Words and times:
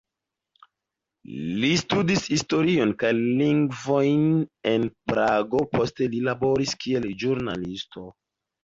Li 1.63 1.69
studis 1.81 2.25
historion 2.33 2.95
kaj 3.03 3.13
lingvojn 3.19 4.27
en 4.75 4.91
Prago, 5.13 5.63
poste 5.79 6.13
laboris 6.31 6.79
kiel 6.87 7.09
ĵurnalisto. 7.25 8.11